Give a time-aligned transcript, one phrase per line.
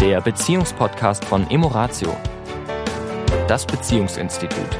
[0.00, 2.16] der Beziehungspodcast von Emoratio,
[3.46, 4.78] das Beziehungsinstitut.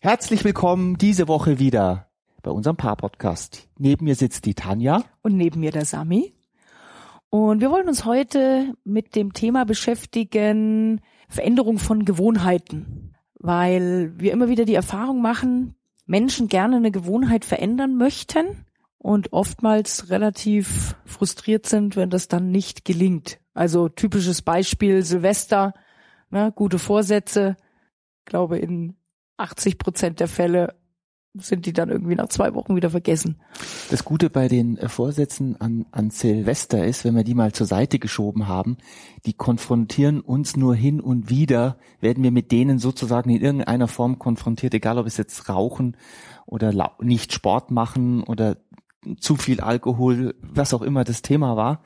[0.00, 2.08] Herzlich willkommen diese Woche wieder
[2.42, 3.68] bei unserem Paar-Podcast.
[3.78, 5.04] Neben mir sitzt die Tanja.
[5.22, 6.34] Und neben mir der Sami.
[7.30, 13.14] Und wir wollen uns heute mit dem Thema beschäftigen, Veränderung von Gewohnheiten.
[13.38, 15.76] Weil wir immer wieder die Erfahrung machen,
[16.06, 18.65] Menschen gerne eine Gewohnheit verändern möchten
[19.06, 23.38] und oftmals relativ frustriert sind, wenn das dann nicht gelingt.
[23.54, 25.74] Also typisches Beispiel Silvester,
[26.30, 27.56] ne, gute Vorsätze.
[28.18, 28.96] Ich glaube, in
[29.36, 30.74] 80 Prozent der Fälle
[31.34, 33.36] sind die dann irgendwie nach zwei Wochen wieder vergessen.
[33.90, 37.66] Das Gute bei den äh, Vorsätzen an, an Silvester ist, wenn wir die mal zur
[37.66, 38.76] Seite geschoben haben,
[39.24, 44.18] die konfrontieren uns nur hin und wieder, werden wir mit denen sozusagen in irgendeiner Form
[44.18, 45.96] konfrontiert, egal ob es jetzt Rauchen
[46.46, 48.56] oder nicht Sport machen oder
[49.20, 51.82] zu viel Alkohol, was auch immer das Thema war.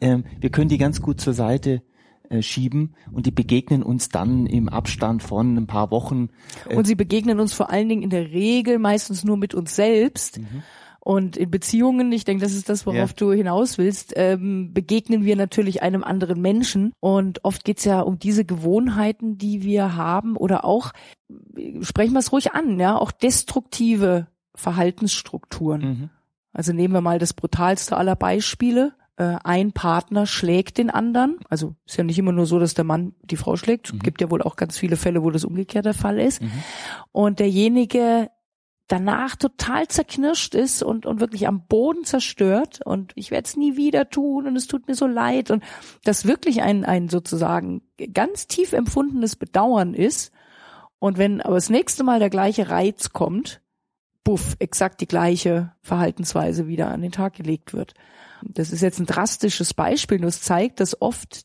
[0.00, 1.82] Ähm, wir können die ganz gut zur Seite
[2.28, 6.28] äh, schieben und die begegnen uns dann im Abstand von ein paar Wochen.
[6.68, 9.74] Äh und sie begegnen uns vor allen Dingen in der Regel meistens nur mit uns
[9.74, 10.38] selbst.
[10.38, 10.62] Mhm.
[11.02, 13.16] Und in Beziehungen, ich denke, das ist das, worauf ja.
[13.16, 16.92] du hinaus willst, ähm, begegnen wir natürlich einem anderen Menschen.
[17.00, 20.92] Und oft geht's ja um diese Gewohnheiten, die wir haben oder auch,
[21.80, 25.80] sprechen wir es ruhig an, ja, auch destruktive Verhaltensstrukturen.
[25.80, 26.10] Mhm.
[26.52, 31.38] Also nehmen wir mal das brutalste aller Beispiele äh, ein Partner schlägt den anderen.
[31.50, 33.92] Also ist ja nicht immer nur so, dass der Mann die Frau schlägt.
[33.92, 33.98] Mhm.
[33.98, 36.40] Gibt ja wohl auch ganz viele Fälle, wo das umgekehrt der Fall ist.
[36.40, 36.50] Mhm.
[37.12, 38.30] Und derjenige
[38.88, 43.76] danach total zerknirscht ist und, und wirklich am Boden zerstört und ich werde es nie
[43.76, 45.62] wieder tun und es tut mir so leid und
[46.02, 50.32] das wirklich ein, ein sozusagen ganz tief empfundenes Bedauern ist.
[50.98, 53.60] Und wenn aber das nächste Mal der gleiche Reiz kommt,
[54.24, 57.94] buff, exakt die gleiche Verhaltensweise wieder an den Tag gelegt wird.
[58.42, 61.42] Das ist jetzt ein drastisches Beispiel, nur es zeigt, dass oft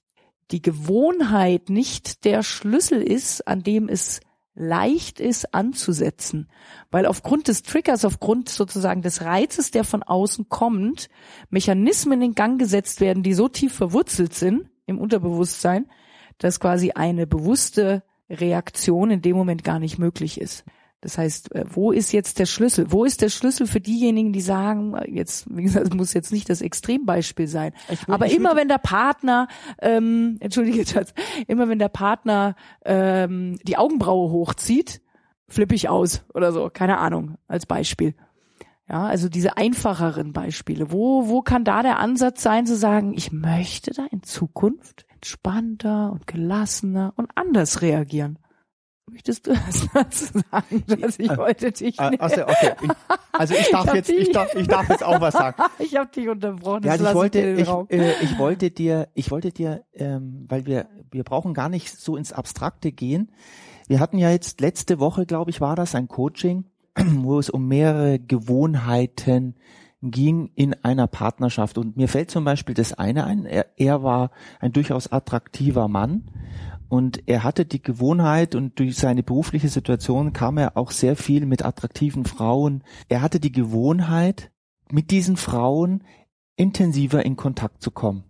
[0.51, 4.21] die Gewohnheit nicht der Schlüssel ist, an dem es
[4.53, 6.49] leicht ist anzusetzen,
[6.89, 11.09] weil aufgrund des Triggers, aufgrund sozusagen des Reizes, der von außen kommt,
[11.49, 15.87] Mechanismen in Gang gesetzt werden, die so tief verwurzelt sind im Unterbewusstsein,
[16.37, 20.63] dass quasi eine bewusste Reaktion in dem Moment gar nicht möglich ist.
[21.05, 22.91] Das heißt, äh, wo ist jetzt der Schlüssel?
[22.91, 26.49] Wo ist der Schlüssel für diejenigen, die sagen, jetzt, wie gesagt, es muss jetzt nicht
[26.49, 29.47] das Extrembeispiel sein, ich, aber ich, immer wenn der Partner,
[29.83, 31.13] ähm, entschuldige Schatz,
[31.45, 35.03] immer wenn der Partner ähm, die Augenbraue hochzieht,
[35.47, 38.15] flippe ich aus oder so, keine Ahnung, als Beispiel.
[38.89, 40.91] Ja, also diese einfacheren Beispiele.
[40.91, 46.11] Wo, wo kann da der Ansatz sein, zu sagen, ich möchte da in Zukunft entspannter
[46.11, 48.39] und gelassener und anders reagieren?
[49.11, 52.71] Möchtest du erst dazu sagen, dass ich heute dich äh, also, okay.
[52.81, 52.89] Ich,
[53.31, 55.61] also ich darf ich jetzt, ich darf, ich darf jetzt auch was sagen.
[55.79, 56.83] ich habe dich unterbrochen.
[56.83, 61.23] Ja, ich wollte, ich, äh, ich wollte dir, ich wollte dir, ähm, weil wir, wir
[61.23, 63.31] brauchen gar nicht so ins Abstrakte gehen.
[63.87, 66.65] Wir hatten ja jetzt letzte Woche, glaube ich, war das ein Coaching,
[66.97, 69.55] wo es um mehrere Gewohnheiten
[70.01, 71.77] ging in einer Partnerschaft.
[71.77, 73.45] Und mir fällt zum Beispiel das eine ein.
[73.45, 76.31] Er, er war ein durchaus attraktiver Mann
[76.89, 81.45] und er hatte die Gewohnheit und durch seine berufliche Situation kam er auch sehr viel
[81.45, 82.83] mit attraktiven Frauen.
[83.09, 84.51] Er hatte die Gewohnheit,
[84.91, 86.03] mit diesen Frauen
[86.55, 88.23] intensiver in Kontakt zu kommen.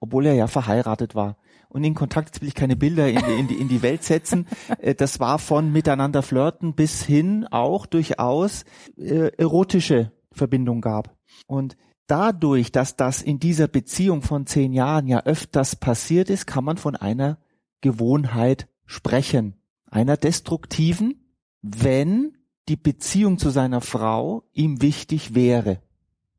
[0.00, 1.36] Obwohl er ja verheiratet war.
[1.68, 4.04] Und in Kontakt, jetzt will ich keine Bilder in die, in die, in die Welt
[4.04, 4.46] setzen.
[4.80, 8.64] Äh, das war von miteinander flirten bis hin auch durchaus
[8.96, 11.16] äh, erotische Verbindung gab.
[11.46, 11.76] Und
[12.06, 16.76] dadurch, dass das in dieser Beziehung von zehn Jahren ja öfters passiert ist, kann man
[16.76, 17.38] von einer
[17.80, 19.56] Gewohnheit sprechen.
[19.90, 22.36] Einer destruktiven, wenn
[22.68, 25.80] die Beziehung zu seiner Frau ihm wichtig wäre.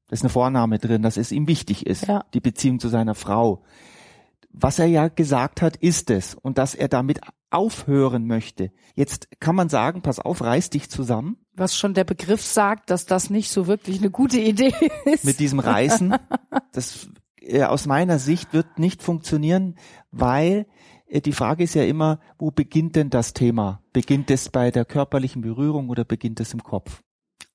[0.08, 2.26] Da ist eine Vorname drin, dass es ihm wichtig ist, ja.
[2.34, 3.64] die Beziehung zu seiner Frau.
[4.52, 6.34] Was er ja gesagt hat, ist es.
[6.36, 8.72] Und dass er damit aufhören möchte.
[8.96, 11.38] Jetzt kann man sagen, pass auf, reiß dich zusammen.
[11.54, 14.74] Was schon der Begriff sagt, dass das nicht so wirklich eine gute Idee
[15.06, 15.26] ist.
[15.26, 16.16] Mit diesem Reißen.
[16.72, 17.10] Das
[17.42, 19.76] äh, aus meiner Sicht wird nicht funktionieren,
[20.12, 20.68] weil
[21.12, 23.82] die Frage ist ja immer, wo beginnt denn das Thema?
[23.94, 27.02] Beginnt es bei der körperlichen Berührung oder beginnt es im Kopf?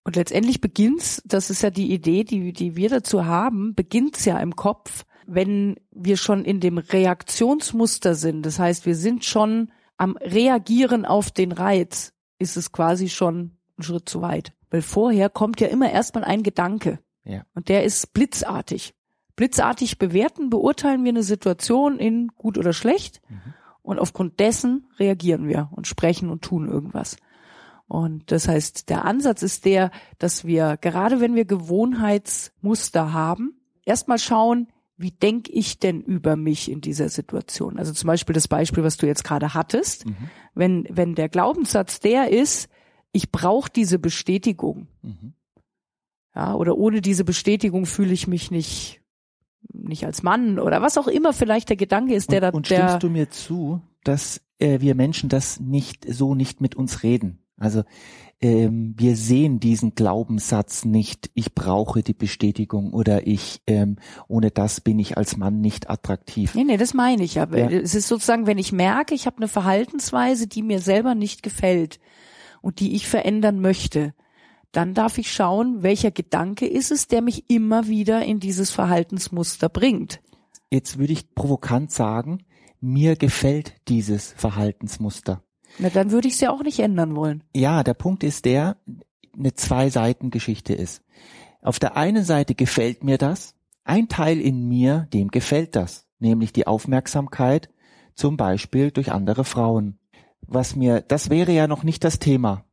[0.02, 4.38] Und letztendlich beginnt's, das ist ja die Idee, die, die wir dazu haben, beginnt's ja
[4.38, 8.44] im Kopf, wenn wir schon in dem Reaktionsmuster sind.
[8.44, 13.82] Das heißt, wir sind schon am Reagieren auf den Reiz, ist es quasi schon ein
[13.82, 14.52] Schritt zu weit.
[14.70, 16.98] Weil vorher kommt ja immer erstmal ein Gedanke.
[17.24, 17.46] Ja.
[17.54, 18.94] Und der ist blitzartig
[19.36, 23.54] blitzartig bewerten, beurteilen wir eine Situation in gut oder schlecht mhm.
[23.82, 27.16] und aufgrund dessen reagieren wir und sprechen und tun irgendwas.
[27.86, 34.18] Und das heißt, der Ansatz ist der, dass wir, gerade wenn wir Gewohnheitsmuster haben, erstmal
[34.18, 37.78] schauen, wie denke ich denn über mich in dieser Situation?
[37.78, 40.06] Also zum Beispiel das Beispiel, was du jetzt gerade hattest.
[40.06, 40.16] Mhm.
[40.54, 42.68] Wenn, wenn der Glaubenssatz der ist,
[43.12, 44.88] ich brauche diese Bestätigung.
[45.02, 45.34] Mhm.
[46.34, 49.00] Ja, oder ohne diese Bestätigung fühle ich mich nicht,
[49.88, 53.02] nicht als Mann oder was auch immer vielleicht der Gedanke ist, der da, und, stimmst
[53.02, 57.38] du mir zu, dass äh, wir Menschen das nicht so nicht mit uns reden?
[57.56, 57.84] Also
[58.40, 63.96] ähm, wir sehen diesen Glaubenssatz nicht, ich brauche die Bestätigung oder ich, ähm,
[64.28, 66.54] ohne das bin ich als Mann nicht attraktiv.
[66.54, 67.40] Nee, nee, das meine ich.
[67.40, 67.70] Aber ja.
[67.70, 72.00] es ist sozusagen, wenn ich merke, ich habe eine Verhaltensweise, die mir selber nicht gefällt
[72.60, 74.14] und die ich verändern möchte,
[74.76, 79.68] dann darf ich schauen, welcher Gedanke ist es, der mich immer wieder in dieses Verhaltensmuster
[79.68, 80.20] bringt.
[80.70, 82.44] Jetzt würde ich provokant sagen,
[82.80, 85.42] mir gefällt dieses Verhaltensmuster.
[85.78, 87.44] Na, dann würde ich es ja auch nicht ändern wollen.
[87.54, 88.76] Ja, der Punkt ist der,
[89.36, 91.02] eine Zwei-Seiten-Geschichte ist.
[91.62, 93.54] Auf der einen Seite gefällt mir das,
[93.84, 97.70] ein Teil in mir, dem gefällt das, nämlich die Aufmerksamkeit,
[98.14, 99.98] zum Beispiel durch andere Frauen.
[100.46, 102.64] Was mir, das wäre ja noch nicht das Thema.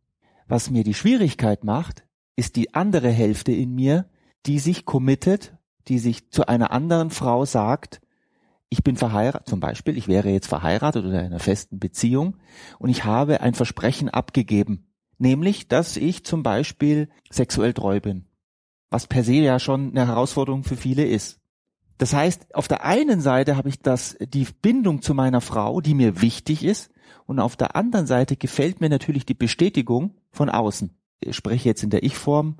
[0.51, 2.03] Was mir die Schwierigkeit macht,
[2.36, 4.09] ist die andere Hälfte in mir,
[4.45, 5.56] die sich committet,
[5.88, 8.01] die sich zu einer anderen Frau sagt,
[8.68, 12.36] ich bin verheiratet, zum Beispiel, ich wäre jetzt verheiratet oder in einer festen Beziehung
[12.80, 18.25] und ich habe ein Versprechen abgegeben, nämlich, dass ich zum Beispiel sexuell treu bin,
[18.89, 21.39] was per se ja schon eine Herausforderung für viele ist.
[22.01, 25.94] Das heißt, auf der einen Seite habe ich das, die Bindung zu meiner Frau, die
[25.94, 26.89] mir wichtig ist,
[27.27, 30.98] und auf der anderen Seite gefällt mir natürlich die Bestätigung von außen.
[31.19, 32.57] Ich spreche jetzt in der Ich-Form,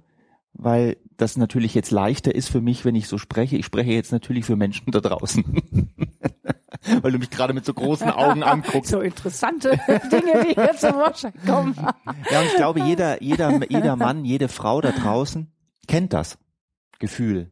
[0.54, 3.58] weil das natürlich jetzt leichter ist für mich, wenn ich so spreche.
[3.58, 5.44] Ich spreche jetzt natürlich für Menschen da draußen.
[7.02, 8.92] weil du mich gerade mit so großen Augen anguckst.
[8.92, 9.72] So interessante
[10.12, 11.76] Dinge, die hier zum Vorschein kommen.
[12.30, 15.52] ja, und ich glaube, jeder, jeder, jeder Mann, jede Frau da draußen
[15.88, 16.38] kennt das
[17.00, 17.50] Gefühl.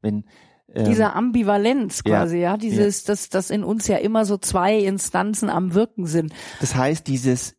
[0.00, 0.24] Wenn,
[0.72, 3.12] ähm, Diese Ambivalenz quasi, ja, ja dieses, ja.
[3.12, 6.32] dass, dass in uns ja immer so zwei Instanzen am Wirken sind.
[6.60, 7.56] Das heißt, dieses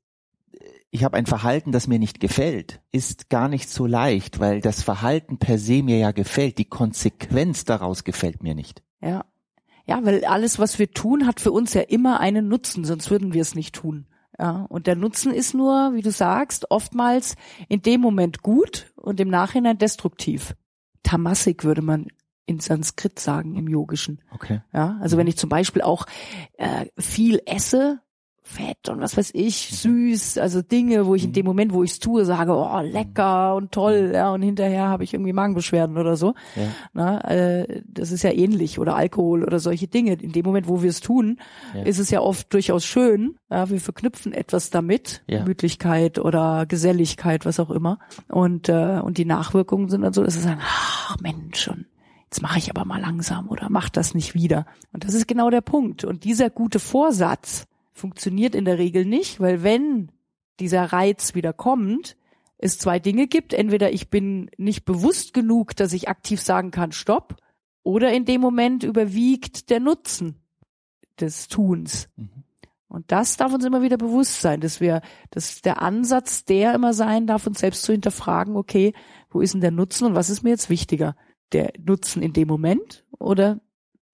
[0.89, 4.83] ich habe ein Verhalten, das mir nicht gefällt, ist gar nicht so leicht, weil das
[4.83, 6.57] Verhalten per se mir ja gefällt.
[6.57, 8.83] Die Konsequenz daraus gefällt mir nicht.
[9.01, 9.25] Ja.
[9.85, 13.33] Ja, weil alles, was wir tun, hat für uns ja immer einen Nutzen, sonst würden
[13.33, 14.07] wir es nicht tun.
[14.39, 17.35] Ja, und der Nutzen ist nur, wie du sagst, oftmals
[17.69, 20.55] in dem Moment gut und im Nachhinein destruktiv.
[21.03, 22.07] Tamasik würde man
[22.47, 24.21] in Sanskrit sagen, im Yogischen.
[24.33, 24.61] Okay.
[24.73, 26.07] Ja, also wenn ich zum Beispiel auch
[26.57, 27.99] äh, viel esse,
[28.47, 30.11] Fett und was weiß ich, mhm.
[30.11, 31.49] süß, also Dinge, wo ich in dem mhm.
[31.49, 34.13] Moment, wo ich es tue, sage, oh, lecker und toll, mhm.
[34.13, 36.33] ja, und hinterher habe ich irgendwie Magenbeschwerden oder so.
[36.55, 36.63] Ja.
[36.93, 40.13] Na, äh, das ist ja ähnlich oder Alkohol oder solche Dinge.
[40.13, 41.39] In dem Moment, wo wir es tun,
[41.75, 41.83] ja.
[41.83, 43.35] ist es ja oft durchaus schön.
[43.49, 45.39] Ja, wir verknüpfen etwas damit, ja.
[45.39, 47.99] Gemütlichkeit oder Geselligkeit, was auch immer.
[48.29, 51.85] Und äh, und die Nachwirkungen sind dann so, dass wir sagen, ach Mensch, und
[52.29, 54.65] jetzt mache ich aber mal langsam oder mach das nicht wieder.
[54.93, 56.03] Und das ist genau der Punkt.
[56.03, 60.11] Und dieser gute Vorsatz, funktioniert in der Regel nicht, weil wenn
[60.59, 62.15] dieser Reiz wieder kommt,
[62.57, 63.53] es zwei Dinge gibt.
[63.53, 67.35] Entweder ich bin nicht bewusst genug, dass ich aktiv sagen kann, stopp,
[67.83, 70.35] oder in dem Moment überwiegt der Nutzen
[71.19, 72.09] des Tuns.
[72.15, 72.43] Mhm.
[72.89, 76.93] Und das darf uns immer wieder bewusst sein, dass wir, dass der Ansatz der immer
[76.93, 78.93] sein darf, uns selbst zu hinterfragen, okay,
[79.29, 81.15] wo ist denn der Nutzen und was ist mir jetzt wichtiger?
[81.53, 83.61] Der Nutzen in dem Moment oder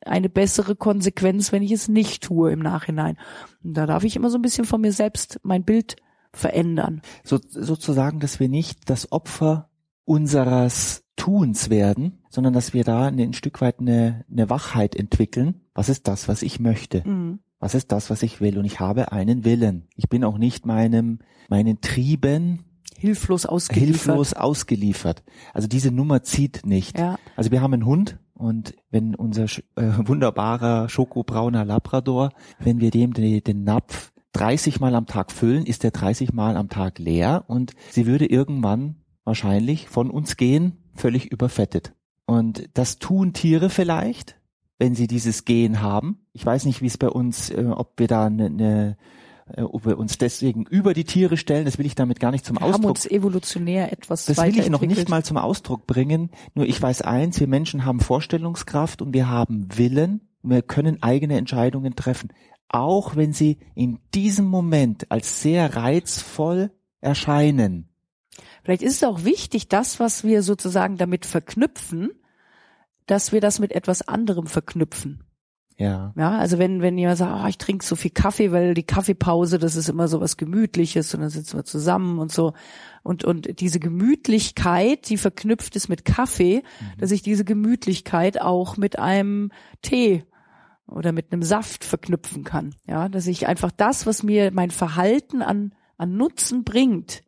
[0.05, 3.17] eine bessere Konsequenz, wenn ich es nicht tue im Nachhinein.
[3.63, 5.95] Und da darf ich immer so ein bisschen von mir selbst mein Bild
[6.33, 7.01] verändern.
[7.23, 9.69] So, sozusagen, dass wir nicht das Opfer
[10.05, 15.61] unseres Tuns werden, sondern dass wir da ein Stück weit eine, eine Wachheit entwickeln.
[15.73, 17.07] Was ist das, was ich möchte?
[17.07, 17.39] Mhm.
[17.59, 18.57] Was ist das, was ich will?
[18.57, 19.87] Und ich habe einen Willen.
[19.95, 22.65] Ich bin auch nicht meinem, meinen Trieben
[23.03, 23.95] hilflos ausgeliefert.
[23.95, 25.23] Hilflos ausgeliefert.
[25.53, 26.97] Also diese Nummer zieht nicht.
[26.97, 27.19] Ja.
[27.35, 29.45] Also wir haben einen Hund, und wenn unser
[29.75, 35.65] äh, wunderbarer schokobrauner Labrador, wenn wir dem den, den Napf 30 Mal am Tag füllen,
[35.65, 38.95] ist der 30 Mal am Tag leer und sie würde irgendwann
[39.25, 41.93] wahrscheinlich von uns gehen, völlig überfettet.
[42.25, 44.37] Und das tun Tiere vielleicht,
[44.79, 46.25] wenn sie dieses Gehen haben.
[46.31, 48.97] Ich weiß nicht, wie es bei uns, äh, ob wir da eine, eine
[49.47, 52.45] äh, ob wir uns deswegen über die Tiere stellen, das will ich damit gar nicht
[52.45, 52.83] zum wir Ausdruck.
[52.83, 56.31] Haben uns evolutionär etwas Das will ich noch nicht mal zum Ausdruck bringen.
[56.53, 61.03] Nur ich weiß eins, wir Menschen haben Vorstellungskraft und wir haben Willen und wir können
[61.03, 62.29] eigene Entscheidungen treffen.
[62.69, 66.71] Auch wenn sie in diesem Moment als sehr reizvoll
[67.01, 67.89] erscheinen.
[68.63, 72.11] Vielleicht ist es auch wichtig, das, was wir sozusagen damit verknüpfen,
[73.05, 75.23] dass wir das mit etwas anderem verknüpfen.
[75.77, 76.13] Ja.
[76.15, 79.57] Ja, also wenn, wenn jemand sagt, oh, ich trinke so viel Kaffee, weil die Kaffeepause,
[79.57, 82.53] das ist immer so was Gemütliches und dann sitzen wir zusammen und so.
[83.01, 86.99] Und, und diese Gemütlichkeit, die verknüpft ist mit Kaffee, mhm.
[86.99, 89.51] dass ich diese Gemütlichkeit auch mit einem
[89.81, 90.23] Tee
[90.87, 92.75] oder mit einem Saft verknüpfen kann.
[92.87, 97.23] Ja, dass ich einfach das, was mir mein Verhalten an, an Nutzen bringt,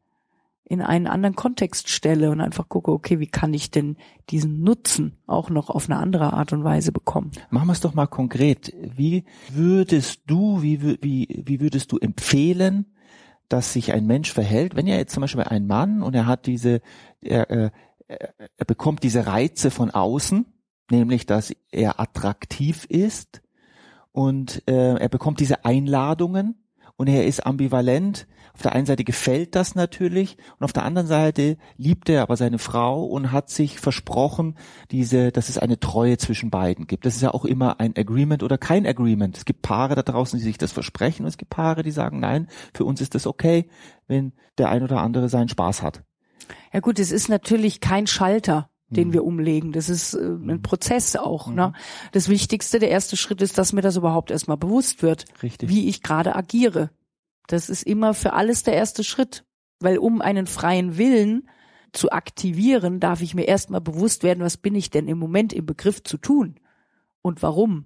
[0.68, 3.98] in einen anderen Kontext stelle und einfach gucke, okay, wie kann ich denn
[4.32, 7.32] diesen Nutzen auch noch auf eine andere Art und Weise bekommen?
[7.52, 8.74] Machen wir es doch mal konkret.
[8.82, 12.88] Wie würdest du, wie, wie, wie würdest du empfehlen,
[13.48, 16.48] dass sich ein Mensch verhält, wenn er jetzt zum Beispiel ein Mann und er hat
[16.48, 16.82] diese,
[17.22, 17.72] er, er,
[18.08, 20.48] er bekommt diese Reize von außen,
[20.90, 23.44] nämlich dass er attraktiv ist
[24.12, 26.65] und äh, er bekommt diese Einladungen
[26.98, 28.28] und er ist ambivalent.
[28.54, 32.38] Auf der einen Seite gefällt das natürlich und auf der anderen Seite liebt er aber
[32.38, 34.58] seine Frau und hat sich versprochen,
[34.92, 37.06] diese, dass es eine Treue zwischen beiden gibt.
[37.06, 39.36] Das ist ja auch immer ein Agreement oder kein Agreement.
[39.36, 42.22] Es gibt Paare da draußen, die sich das versprechen und es gibt Paare, die sagen,
[42.22, 43.70] nein, für uns ist das okay,
[44.08, 46.04] wenn der ein oder andere seinen Spaß hat.
[46.72, 49.14] Ja gut, es ist natürlich kein Schalter den mhm.
[49.14, 49.72] wir umlegen.
[49.72, 50.62] Das ist äh, ein mhm.
[50.62, 51.48] Prozess auch.
[51.48, 51.70] Ne?
[51.70, 51.74] Mhm.
[52.12, 55.70] Das Wichtigste, der erste Schritt ist, dass mir das überhaupt erstmal bewusst wird, Richtig.
[55.70, 56.90] wie ich gerade agiere.
[57.48, 59.44] Das ist immer für alles der erste Schritt.
[59.80, 61.50] Weil um einen freien Willen
[61.92, 65.66] zu aktivieren, darf ich mir erstmal bewusst werden, was bin ich denn im Moment im
[65.66, 66.56] Begriff zu tun
[67.22, 67.86] und warum.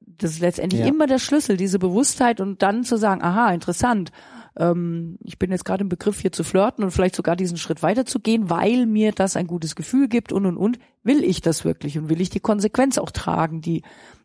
[0.00, 0.88] Das ist letztendlich ja.
[0.88, 4.10] immer der Schlüssel, diese Bewusstheit und dann zu sagen, aha, interessant
[4.58, 7.82] ähm, ich bin jetzt gerade im Begriff hier zu flirten und vielleicht sogar diesen Schritt
[7.82, 10.78] weiterzugehen, weil mir das ein gutes Gefühl gibt und und und.
[11.04, 13.82] Will ich das wirklich und will ich die Konsequenz auch tragen, die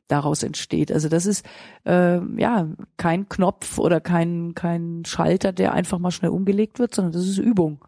[0.08, 0.92] daraus entsteht.
[0.92, 1.46] Also das ist
[1.86, 7.14] äh, ja kein Knopf oder kein kein Schalter, der einfach mal schnell umgelegt wird, sondern
[7.14, 7.86] das ist Übung.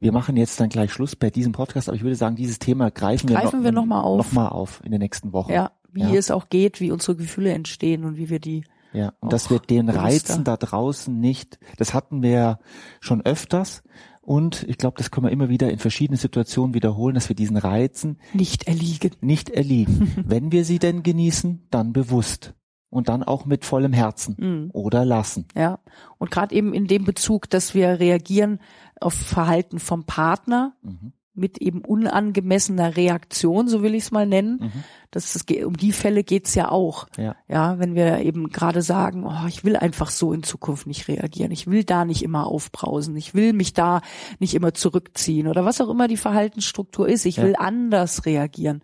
[0.00, 2.90] Wir machen jetzt dann gleich Schluss bei diesem Podcast, aber ich würde sagen, dieses Thema
[2.90, 4.26] greifen, greifen wir, noch, wir noch mal auf.
[4.26, 5.52] Noch mal auf in den nächsten Wochen.
[5.52, 6.14] Ja, wie ja.
[6.14, 9.58] es auch geht, wie unsere Gefühle entstehen und wie wir die ja, und dass wir
[9.58, 12.58] den Reizen da draußen nicht, das hatten wir
[13.00, 13.82] schon öfters.
[14.20, 17.56] Und ich glaube, das können wir immer wieder in verschiedenen Situationen wiederholen, dass wir diesen
[17.56, 19.10] Reizen nicht erliegen.
[19.20, 20.12] Nicht erliegen.
[20.26, 22.54] Wenn wir sie denn genießen, dann bewusst
[22.88, 24.70] und dann auch mit vollem Herzen mhm.
[24.72, 25.48] oder lassen.
[25.56, 25.80] Ja,
[26.18, 28.60] und gerade eben in dem Bezug, dass wir reagieren
[29.00, 34.58] auf Verhalten vom Partner, mhm mit eben unangemessener Reaktion, so will ich es mal nennen.
[34.60, 34.84] Mhm.
[35.10, 37.06] Das ist, um die Fälle geht's ja auch.
[37.16, 37.36] Ja.
[37.48, 41.50] ja, wenn wir eben gerade sagen, oh, ich will einfach so in Zukunft nicht reagieren,
[41.50, 44.00] ich will da nicht immer aufbrausen, ich will mich da
[44.40, 47.44] nicht immer zurückziehen oder was auch immer die Verhaltensstruktur ist, ich ja.
[47.44, 48.82] will anders reagieren.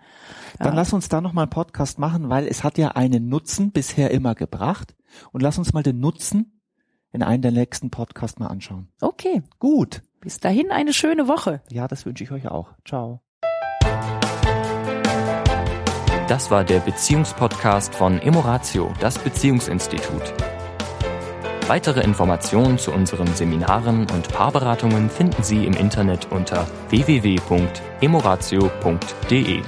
[0.59, 0.75] Dann ja.
[0.75, 4.35] lass uns da nochmal einen Podcast machen, weil es hat ja einen Nutzen bisher immer
[4.35, 4.95] gebracht.
[5.33, 6.61] Und lass uns mal den Nutzen
[7.13, 8.89] in einem der nächsten Podcasts mal anschauen.
[9.01, 9.43] Okay.
[9.59, 10.03] Gut.
[10.21, 11.63] Bis dahin eine schöne Woche.
[11.71, 12.75] Ja, das wünsche ich euch auch.
[12.85, 13.23] Ciao.
[16.29, 20.35] Das war der Beziehungspodcast von Emoratio, das Beziehungsinstitut.
[21.69, 29.63] Weitere Informationen zu unseren Seminaren und Paarberatungen finden Sie im Internet unter www.emoratio.de.